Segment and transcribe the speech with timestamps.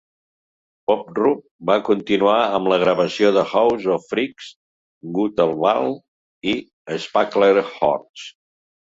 [0.91, 4.47] Bob Rup va continuar amb la gravació de House of Freaks,
[5.17, 5.91] Gutterball
[6.53, 6.55] i
[7.05, 8.31] Sparklehorse.